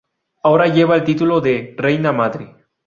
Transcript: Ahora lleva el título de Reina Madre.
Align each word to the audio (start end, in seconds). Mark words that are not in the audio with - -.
Ahora 0.41 0.65
lleva 0.65 0.95
el 0.95 1.03
título 1.03 1.41
de 1.41 1.75
Reina 1.77 2.11
Madre. 2.11 2.55